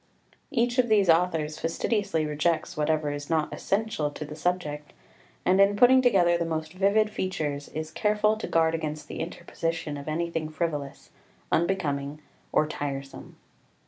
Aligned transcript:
Each 0.49 0.79
of 0.79 0.89
these 0.89 1.11
authors 1.11 1.59
fastidiously 1.59 2.25
rejects 2.25 2.75
whatever 2.75 3.11
is 3.11 3.29
not 3.29 3.53
essential 3.53 4.09
to 4.09 4.25
the 4.25 4.35
subject, 4.35 4.93
and 5.45 5.61
in 5.61 5.75
putting 5.75 6.01
together 6.01 6.39
the 6.39 6.43
most 6.43 6.73
vivid 6.73 7.11
features 7.11 7.69
is 7.69 7.91
careful 7.91 8.35
to 8.37 8.47
guard 8.47 8.73
against 8.73 9.07
the 9.07 9.19
interposition 9.19 9.97
of 9.97 10.07
anything 10.07 10.49
frivolous, 10.49 11.11
unbecoming, 11.51 12.19
or 12.51 12.65
tiresome. 12.65 13.35